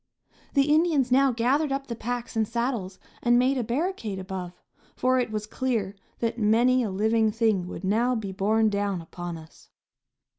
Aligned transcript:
The 0.55 0.73
Indians 0.73 1.11
now 1.11 1.31
gathered 1.31 1.71
up 1.71 1.85
the 1.85 1.95
packs 1.95 2.35
and 2.35 2.47
saddles 2.47 2.97
and 3.21 3.37
made 3.37 3.55
a 3.59 3.63
barricade 3.63 4.17
above, 4.17 4.59
for 4.95 5.19
it 5.19 5.29
was 5.29 5.45
clear 5.45 5.95
that 6.21 6.39
many 6.39 6.81
a 6.81 6.89
living 6.89 7.31
thing 7.31 7.67
would 7.67 7.83
now 7.83 8.15
be 8.15 8.31
borne 8.31 8.67
down 8.69 8.99
upon 8.99 9.37
us. 9.37 9.69